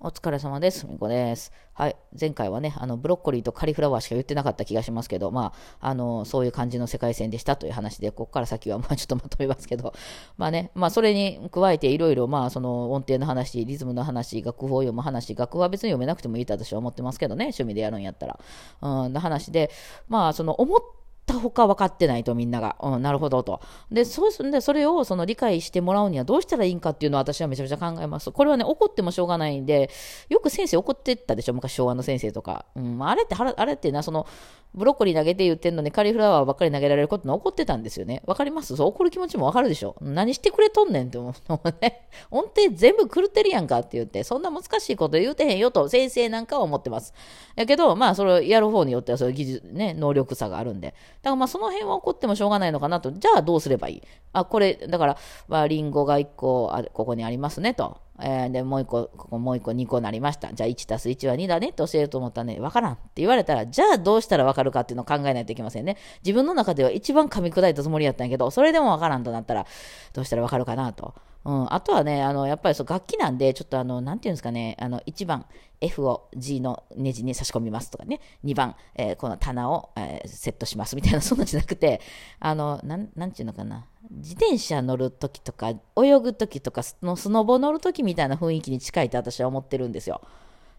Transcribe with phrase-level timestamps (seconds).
[0.00, 0.86] お疲れ様です。
[0.86, 1.50] みこです。
[1.72, 1.96] はい。
[2.18, 9.92] 前回はね、あの、ブロッコリーとカリフラワーしか言ってなかった気がしますけど、まあ、あの、そういう感じの世界線でしたという話で、ここから先は、まあ、ちょっとまとめますけど、
[10.36, 18.38] まあね、まあ、それに加えていろいろ、まあ、その、音程の話、リズムの話、楽譜を読む話、楽譜は別に読めなくてもいいと私は思ってますけどね、趣味でやるんやったら。
[18.82, 19.68] うん、の話で、
[20.06, 20.80] まあ、その、思っ
[21.28, 22.76] ったほか分かってないとみんなが。
[22.82, 23.60] うん、なるほどと。
[23.92, 28.32] で、そうすんで、それをその理解してもらうにはどうしたらいいんかっていうのは私はめちゃめちゃ考えます。
[28.32, 29.90] これはね、怒ってもしょうがないんで、
[30.28, 32.64] よく先生怒ってったでしょ、昔昭和の先生とか。
[32.74, 34.26] うん、あれって、あれってな、その、
[34.74, 38.22] ブロッコリー投げて言ってんのにカリフラワーばっかり投げられることに怒ってたんですよね。
[38.26, 38.76] わかります？
[38.76, 42.06] そう怒る気持ちもわかるでしょ何してくれとんねんって思うのね。
[42.30, 47.14] 音程全部狂ってるやんかって言って、そんな難しいこと言うてへんよと先生なんかは思ってます。
[47.56, 50.94] やけど、まあ、それをやる方によってはそういう技術、ね、能力差があるんで。
[51.22, 53.10] だからまあ、その辺は怒ってもしょうがないのかなと。
[53.10, 54.02] じゃあどうすればいい？
[54.32, 55.16] あ、これ、だから、
[55.48, 57.98] まあ、リンゴが1個あ、ここにありますねと。
[58.20, 60.52] えー、で、もう一個、ここもう一個2個になりました。
[60.52, 65.96] じゃあ1たす1は2だねって教えると思ったらね、わからんって言われたら、じゃあどうしたらわかるかっていうのを考えないといけませんね。
[66.24, 69.66] 自分の中では一番噛み砕いたつもりやったんやけど、それでもわからんとなったら、
[70.12, 71.14] どうしたらわかるかなと。
[71.44, 75.46] うん、あとはね、あの、やっぱりそう楽器なんで、ちょっとあの、なんていうんですかね、あの、1番、
[75.80, 82.00] F を G のネジに差し込みますとかね、2番、えー、この棚を、えー、セットしますみたいな、そんなんじゃなくて、
[82.40, 90.20] あの、なん、なんていうのかな、自転車乗るときとか、泳ぐときとか、スノボ乗るときみたいな雰囲気に近いと私は思ってるんですよ。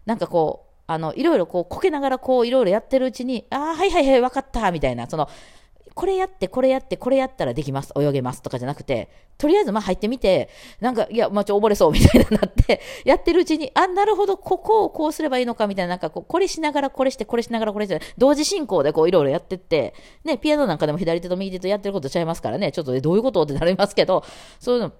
[0.06, 5.28] なんかこう、あの、いろいろこう、こけながらこう、いろいろやってるうちに、ああ、はいはいはい、わかった、みたいな、その、
[6.00, 10.48] これやって、これやって、これやったらできます、泳げますとかじゃなくて、とりあえずまあ入ってみて、
[10.80, 19.92] なんか、いや、まあちょ、溺れそうみたいになって、 やってるうちに、あ、なるほど、ここをこうすればいいのかみたいな、なんかこう、これしながらこれして、これしながらこれして、同時進行でこういろいろやってって、
[20.24, 24.24] ね、ピアノなんかでも左手と右手とやってることちゃいますからね、ちょっとどういうことってなりますけど、
[24.58, 24.92] そういうの、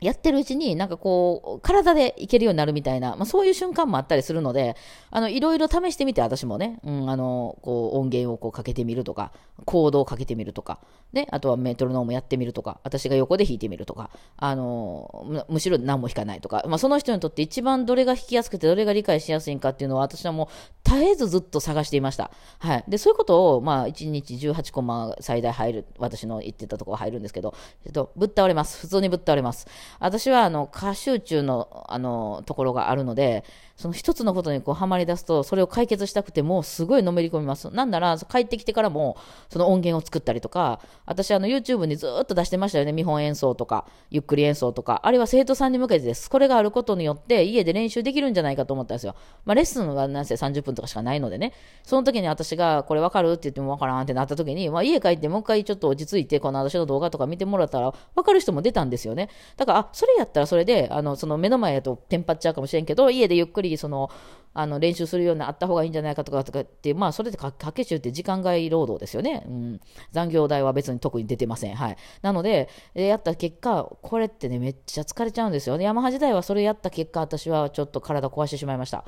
[0.00, 4.76] やってるうちになんかこう、体でいけるようになるみたいな、まあ、そういう瞬間もあったりするので、
[5.10, 9.32] あの、いろいろ試してみて、私もね、うん、あの、こう、音源をこうかけてみるとか、
[9.64, 10.80] コードをかけてみるとか、
[11.12, 22.30] ね、あとはメトロノームやってみるとか、私が横で弾いてみるとか、あの、むしろ何も弾かないとか、まあ、その人にとって一番どれが弾きやすくて、どれが理解しやすいんかっていうのは、私はもう絶えずずっと探していました。
[22.58, 22.84] はい。
[22.88, 27.54] で、そういうことを、まあ、1日18コマ最大入る、私の言ってたところ入るんですけど、
[27.86, 28.80] えっと、ぶっ倒れます。
[28.80, 29.66] 普通にぶっ倒れます。
[29.98, 33.44] 私は、あの、過集中の、あの、ところがあるので、
[33.76, 37.70] その一つのことにこう、はまり出すと、それを解決したくても、すごいのめり込みます。
[37.70, 39.16] なんなら、帰ってきてからも、
[39.48, 42.92] その音源を作ったりとか、私、あの、YouTube にずっと出してましたよね。
[42.92, 45.00] 見本演奏とか、ゆっくり演奏とか。
[45.02, 46.30] あれは生徒さんに向けてです。
[46.30, 49.16] これがあることによって、家で練習できるんじゃないかと思ったんですよ。
[49.44, 51.52] まあ、レッスンはなんせ30分とかしかないのでね。
[51.82, 59.30] その時に私が、これわかるって言ってもわからんってなった時に、まあ、家帰ってもう一回ちょっと落ち着いて、この私の動画とか見てもらったら、わかる人も出たんですよね。
[59.56, 64.10] だから、あ、それやったらそれで、あの、その目の前やとテンパっちゃうかもしれんけど、家でゆっくり、その、
[64.56, 69.42] あの練習するようにあった方がいいんじゃないかとかとかって、まあ、それで掛け中って時間外労働ですよね。
[69.46, 69.80] うん。
[70.12, 71.74] 残業代は別に特に出てません。
[71.74, 71.96] はい。
[72.22, 75.84] なので、やった結果、これってね、めっちゃ疲れちゃうんですよね。
[75.84, 79.04] ヤマハ時代はそれやった結果、私はちょっと体壊してしまいました。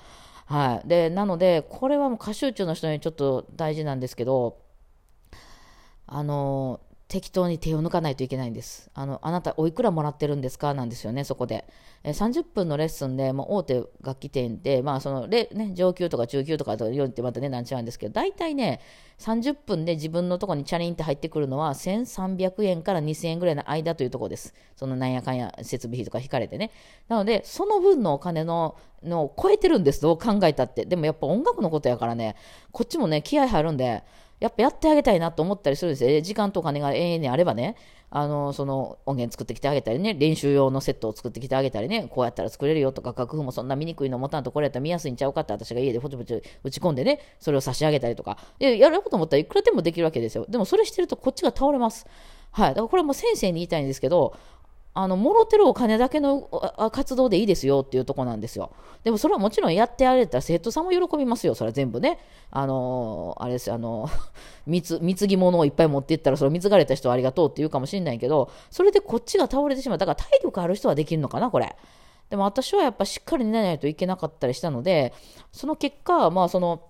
[0.46, 0.88] はい。
[0.88, 4.58] で、なので、これはもう過集中の人にちょっと大事なんですけど、
[6.08, 8.90] あの適当に手を抜かないといけないんです。
[8.92, 10.74] あの、あなたおいくらもらってるんですか？
[10.74, 11.64] なんですよね、そこで。
[12.02, 18.80] え30分のレッスンで、もう大手楽器店で、まあその、ね、上級とか中級とかとよってまたね、なん違うんですけど、大体ね、
[19.20, 24.52] 30分で自分のとこにチャリンって入ってくるのは、1300円から2000円ぐらいの間というところです。
[24.74, 26.72] そのなんやかんや設備費とか引かれてね。
[27.06, 30.84] なので、その分のお金の、の超えてるんです、どう考えたって。
[30.86, 32.34] でもやっぱ音楽のことやからね、
[32.72, 34.02] こっちもね、気合入るんで、
[34.40, 36.20] やっぱやってあげたいなと思ったりするんですよ。
[36.20, 37.76] 時間とお金が永遠にあればね、
[38.10, 50.46] あの、その音源作ってきてあげたりね、練習用のセットを作ってきてあげたりね、こうやったら作れるよとか、楽譜もそんな見にくいの持たんとこれやったら見やすいんちゃうかって私が家でポチポチ打ち込んでね、それを差し上げたりとか、で、やること思ったらいくらでもできるわけですよ。
[50.48, 52.06] でもそれしてるとこっちが倒れます。
[52.52, 52.68] はい。
[52.70, 54.34] だからこれも先生に言いたいんですけど、
[54.98, 56.48] あの、もろてるお金だけの
[56.90, 58.72] 活動でいいですよっていうとこなんですよ。
[59.04, 61.54] でもそれはもちろんやってやれたら生徒さんも喜びますよ。
[61.54, 62.18] それは全部ね。
[62.50, 64.20] あのー、あれですあのー、
[65.00, 69.98] 貢、ぎ物をいっぱい持っていったら、それ貢がれた人はありがとうって言うかもしれないけど、それでこっちが倒れてしまう。
[69.98, 71.76] だから体力ある人はできるのかな、これ。
[72.30, 75.12] でも私はやっぱしっかり寝ないといけなかったりしたので、
[75.52, 76.80] その結果、まあその、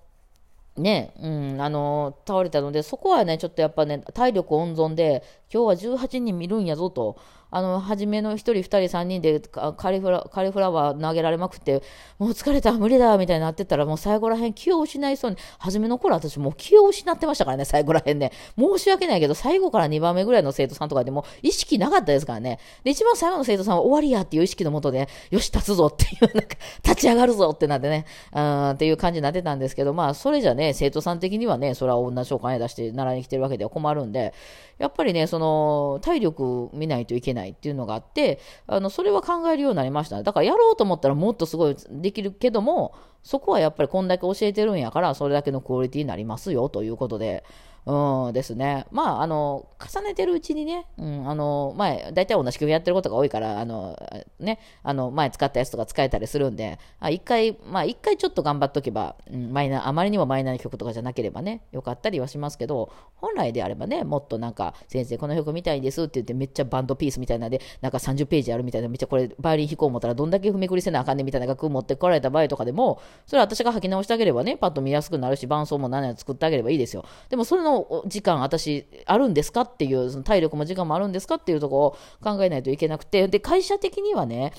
[0.76, 7.16] ね、うん、あの、倒れたので、そこはね、ちょっとやっぱね、体力温存で、今日は18人見るんやぞと、
[7.50, 11.82] あの、初めの1人、2人、3人でカリフラカリフラワー投げられまくって、
[12.18, 18.32] もう疲れた、無理だ、みたいになってたら、もう最後らへん気を失いそうに、初めの頃私もう気を失ってましたからね、最後らへんね。
[18.58, 22.58] 申し訳ないけど、最後から2番目ぐらいの生徒さんとかでも意識なかったですからね。
[22.82, 34.34] で、一番最後の生徒さんは終わりやっていう意識のもとで、よし、立つぞっていう、なんか、立ち上がるぞってなってね、うん、っていう感じになってたんですけど、まあ、それじゃね、生徒さん的にはね、それは同じお金出して習いに来てるわけでは困るんで、
[34.78, 40.22] やっぱりね、そその、体力見ないといけないっていうのがあって、あの、それは考えるようになりました。
[40.22, 47.44] だからやろうと思ったらもっとすごいできるけども、そこはやっぱりこんだけ教えてるんやから、それだけのクオリティになりますよということで、
[47.86, 48.84] うんですね。
[48.90, 53.96] まあ、あの、重ねてるうちにね、うん、あの、前、大体同じ曲やってることが多いから、あの、
[54.40, 77.04] ね、あの、前使ったやつとか使えたりするんで、あ一回、まあ、一回ちょっと頑張っとけば、うん、マイナー、あまりにもマイナーな曲とかじゃなければね、よかったりはしますけど、本来であればね、もっとなんか、先生、この曲見たいですって言って、めっちゃバンドピースみたいなんで、なんか30ページあるみたいな、めっちゃこれ、バイオリン弾こう思ったら、どんだけ踏みくりせなあかんねみたいな楽譜持ってこられた場合とかでも、それは私が書き直してあげればね、パッと見やすくなるし、伴奏も何や作ってあげればいいですよ。
[77.28, 77.75] でも、それの
[78.06, 79.62] 時間、私、あるんですか？
[79.62, 81.36] っていう、その体力も時間もあるんですか？
[81.36, 84.52] っていうところを考えないといけなくて、で、会社的にはね、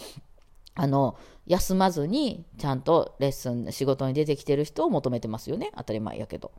[0.78, 5.72] あの、休まずにちゃんとレッスン、仕事に出てきてる人を求めてますよね。
[5.76, 6.52] 当たり前やけど。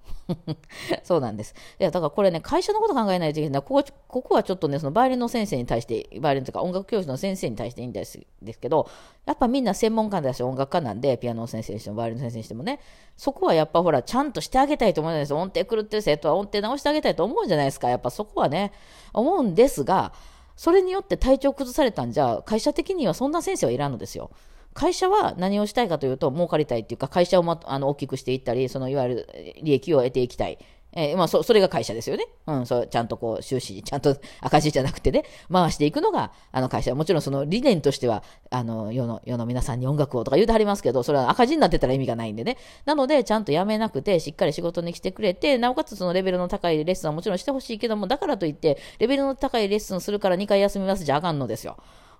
[1.05, 1.55] そうなんです。
[1.79, 3.63] いや、だからこれね、会社のこと考えないといけない。
[3.63, 8.89] ここ、ここはちょっとね、そのバイオリンの先生に対して、バイオリンとか音楽教師の先生に対していいんですですけど、
[9.27, 12.81] やっぱみんな専門家だし音楽家なんで、ピアノの先生にしてもバイオリンの先生にしてもね、
[13.17, 17.89] そこはやっぱほら、ちゃんとしてあげたいと思うんです音程狂ってる生徒は音程直してあげたいと思うじゃないですか。
[17.89, 18.73] やっぱそこはね、
[19.13, 20.13] 思うんですが、
[20.59, 24.33] それによって体調崩されたんじゃ、会社的にはそんな先生はいらんのですよ。
[24.75, 29.29] 会社は何をしたいかというと、儲かりたいっていうか、会社を、ま、あの大きくしていったり、そのいわゆる
[29.63, 30.59] 利益を得ていきたい。
[31.01, 32.27] えー、まあそ、それが会社ですよね。
[32.49, 36.93] うん、そう、ちゃんとこう、収支、ちゃんと 赤字じゃなくてね、回していくのが、あの会社。
[36.97, 42.57] もちろんその理念としては、あの、世の、世の皆さんに音楽をとか言うてはりますけど、それは赤字になってたら意味がないんでね。
[42.85, 51.77] なので、ちゃんと辞めなくて、しっかり仕事に来てくれて、なおかつそのレベルの高いレッスンはもちろんしてほしいけども、だからといって、レベルの高いレッスンするから2回休みますじゃあかんのですよ。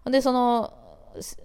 [0.07, 0.73] で、その、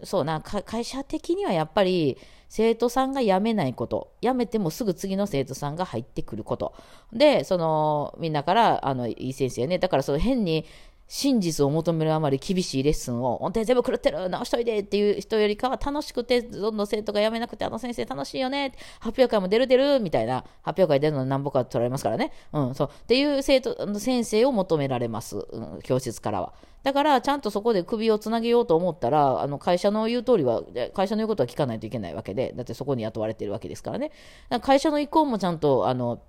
[0.03, 2.19] そうな、会社的にはやっぱり
[2.55, 6.75] 生徒さんが辞めないこと、辞めてもすぐ次の生徒さんが入ってくること。
[7.11, 10.63] で、その、みんなから、あの、いい先生ね、だからその変に
[11.07, 22.31] 真実を求めるあまり厳しいレッスンを、音程全部狂ってる直しといてっていう人よりかは楽しくて、 どんどん生徒が辞めなくて、あの先生楽しいよね、発表会も出る出るみたいな、発表会出るの何ぼか取られますからね。
[22.51, 22.89] うん、そう。
[22.91, 26.53] っていう生徒、の先生を求められます、うん、教室からは。
[26.83, 30.61] だから、ちゃんとそこで首をつなげようと思ったら、あの会社の言う通りは、
[30.93, 34.09] 会社の言うことは聞かないといけないわけで、だってそこに雇われてるわけですからね。
[34.09, 34.15] か
[34.49, 36.19] ら会社の意向もちゃんと、あの、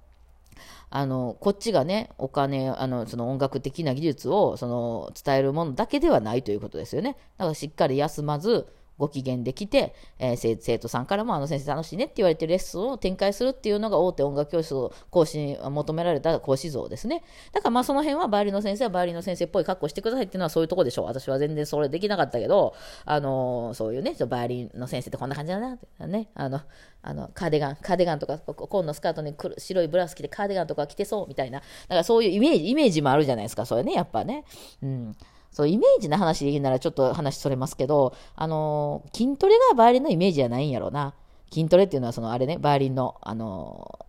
[0.97, 7.17] あのこっちがねお金あのその音楽的な技術をその伝えるものだけではないということですよね。
[7.37, 17.23] だからしっかり休まずご機嫌できて、えー、生徒さんからもあの先生楽しいねって言われてレッスンを展開するっていうのが大手音楽教室を講師に求められた講師像ですね。
[17.53, 21.07] だからまあその辺はバイオリンの先生はバイオリンの先生っぽい格好してくださいっていうのはそういうとこでしょう。
[21.07, 22.75] 私は全然それできなかったけど、
[23.05, 26.61] あのー、そういうね、バイオリンの先生ってこんな感じだなってね、あの、
[27.03, 34.45] あのカーディガン、カーディガンとか、紺のスカートに白いブラス着てカーディガンとか着てそうみたいな、だからそういうイメージ、イメージもあるじゃないですか、それね、やっぱね。
[34.83, 35.17] うん。
[35.55, 41.15] そう、イメージの話でいいならちょっと話それますけど、あのー、筋トレがバイオリンのイメージじゃないんやろうな。
[41.53, 44.01] 筋トレっていうのは、そのあれね、バイオリンの、あの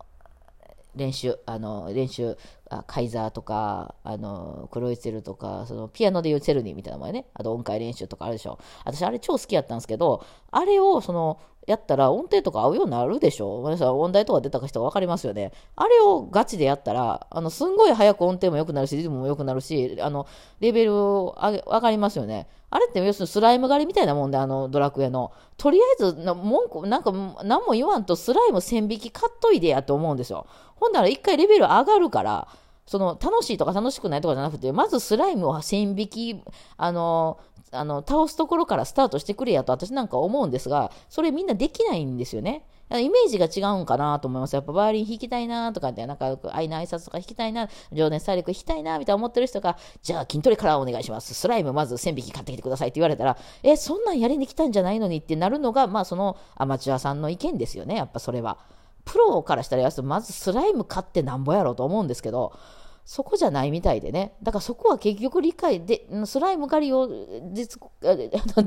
[0.96, 2.36] ー、練習、あの、練習、
[2.72, 7.28] あカイザーとか、あの、クロイツェルとか、そのピアノでいうチェルニーみたいなもんね。
[7.36, 8.58] あと音階練習とかあるでしょ。
[8.84, 13.62] 私あれ超好きやったんですけど、あれをその、やったら音程とか合うようになるでしょ？
[13.64, 15.52] 皆さん音大とか出たか人が分かりますよね。
[15.76, 20.28] あれをガチでやったら、あの、すんごい早く音程も良くなるし、リズムも良くなるし、あの、
[20.60, 22.48] レベル上げ上がりますよね。
[22.70, 25.32] あれって要するにスライム狩りみたいなもんで、あの、ドラクエの。
[25.58, 27.12] とりあえず、文句、なんか、
[27.44, 30.46] 何も言わんとスライム線引き買っといでやと思うんですよ。
[30.76, 32.48] ほんなら一回レベル上がるから、
[32.86, 36.44] その楽しいとか楽しくないとかじゃなくて、まずスライムを線引き、
[36.78, 37.40] あの、
[37.76, 42.66] あの倒すところからスタートしてくれやと私なんか思うんですが、それみんなできないんですよね。
[42.92, 44.54] イメージが違うんかなと思います。
[44.54, 51.34] やっぱバイオリン弾きたいなとかって、なんか愛の挨拶とか弾きたいな、情熱大陸弾きたいなみたいな思ってる人が、じゃあ筋トレからお願いします。
[51.34, 57.96] スライムまず1000匹買ってきてくださいって言われたら、え、そんなんやりに来たんじゃないのにってなるのが、まあそのアマチュアさんの意見ですよね。
[57.96, 58.60] やっぱそれは。
[59.04, 62.54] プロからしたらまずスライム買ってなんぼやろうと思うんですけど、
[63.06, 64.34] そこじゃないみたいでね。
[64.42, 67.08] だからそこは結局理解で、スライム狩りを
[67.54, 67.80] 実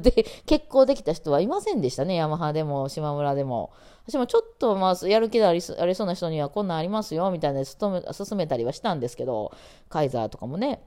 [0.01, 2.15] で結構できた人はいませんでしたね。
[2.15, 3.73] ヤマハでも島村でも。
[4.07, 9.53] 私もちょっとまあやる気がありそうな人にはこんなんありますよみたいな進めたりはしたんですけど、
[9.89, 10.83] カイザーとかもね。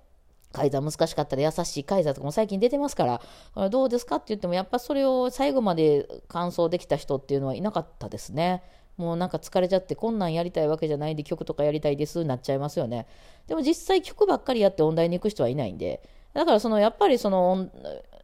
[0.53, 3.21] 改ざん難しかったら優しい改ざんとかも最近出てますか
[3.55, 8.63] ら、どうですかって言っても、やっぱそれを最後まで完走できた人っていうのはいなかったですね。
[8.97, 13.07] もうなんか疲れちゃって、こんなんやりたいわけじゃないんで、曲とかやりたいですなっちゃいますよね。
[13.47, 16.01] でも実際曲ばっかりやって音大に行く人はいないんで、
[16.33, 17.69] だからそのやっぱりその、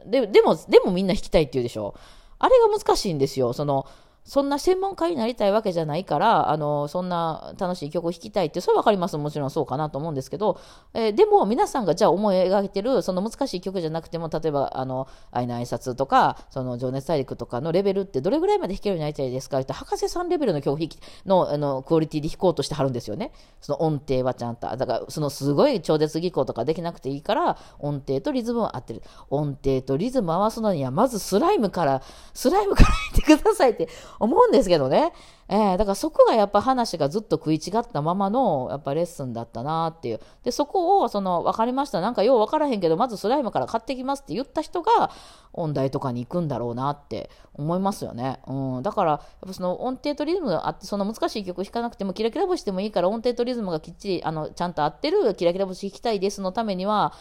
[0.05, 1.95] ででも、でもみんな弾きたいって言うでしょ。
[2.39, 3.53] あれが難しいんですよ。
[3.53, 3.87] その、
[4.27, 9.17] そんな専門家になりたいわけじゃないから、あの、そんな楽しい曲を弾きたいって、それはわかります。
[9.17, 10.59] もちろんそうかなと思うんですけど、
[10.93, 19.59] えー、でも皆さんがじゃあ思い描いてる、その難しい曲じゃなくても、例えば、あの、愛の挨拶とか、その情熱大陸とかのレベルってどれぐらいまで弾けるようになりたいですか？
[19.59, 23.31] って、博士さんレベルの曲弾きの、あの、クオリティで弾こうとしてはるんですよね。
[23.61, 24.67] その音程はちゃんと。
[24.75, 29.03] だから、そのすごい超絶技巧とかできなくていいから、音程とリズムは合ってる。
[29.29, 32.01] 音程とリズム合わすのには、まずスライムから、
[32.33, 33.87] スライムから言ってくださいって
[34.19, 35.13] 思うんですけどね。
[35.49, 40.19] えー、だからそこがやっぱ話がずっと食い違ったままのやっぱレッスンだったなっていう。
[40.43, 42.01] で、そこをその分かりました。
[42.01, 45.11] なんかよう分からへんけど、まずスライムから買ってきますって言った人が
[45.53, 48.39] 音大とかに行くんだろうなって思いますよね。
[48.47, 48.83] うん。
[48.83, 57.13] だから、やっぱその音程とリズムがあって、その難しい曲弾かなくてもキラキラ星でもいいから音程とリズムがきっちり、あの、ちゃんと合ってるキラキラ星弾きたいですのためには、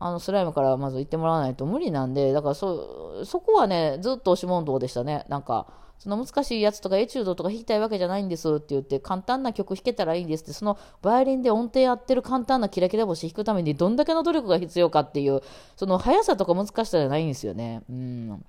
[0.00, 5.24] あのスライムからまず行ってもらわないと無理なんで、だからそ、そこはね、ずっと押し問答でしたね。
[5.28, 5.66] なんか、
[5.98, 15.42] その難しいやつとかエチュードとか弾きたいわけじゃないんですって言って、簡単な曲弾けたらいいんですって、そのバイオリンで音程やってる簡単なキラキラ星弾くためにどんだけの努力が必要かっていう、
[15.76, 17.82] その速さとか難しさじゃないんですよね。
[17.90, 18.44] うん。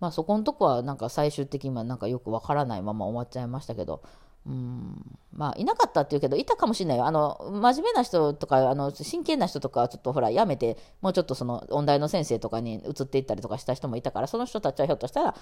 [0.00, 4.02] まあそこのとこはなんか最終的にはなんかよくわからないまま終わっちゃいましたけど、
[4.46, 7.06] うん、まあ、いなかったっていうけど、いたかもしれないよ。
[7.06, 15.34] あの、真面目な人とか、あの、真剣な人とかはちょっとほら、やめて、もうちょっとその、音大の先生とかに移っていったりとかした人もいたから、その人たちはひょっとしたら、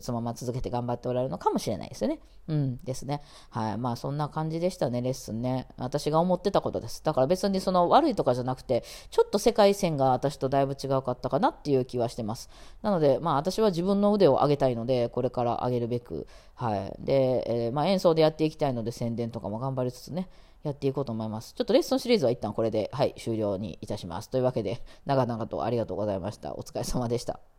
[0.00, 2.20] そのまま続けて頑張っておられるのかもしれないですよね。
[2.48, 3.22] うんですね。
[3.50, 3.78] はい。
[3.78, 5.68] まあ、そんな感じでしたね、レッスンね。
[5.76, 7.04] 私が思ってたことです。
[7.04, 12.50] だから別にその、悪いとかじゃなくて、ちょっと世界線が私とだいぶ違うかったかなっていう気はしてます。
[12.82, 16.96] なので、まあ、私は自分の腕を上げたいので、これから上げるべく、はい。
[16.98, 20.28] で、えー、まあ、演奏でやっていきたいので、宣伝伝とかも頑張りつつね、
[20.62, 21.54] やっていこうと思います。
[21.54, 24.30] ちょっとレッスンシリーズは一旦これで、はい、終了にいたします。
[24.30, 26.54] というわけで、長々とありがとうございました。
[26.54, 27.57] お疲れ様でした。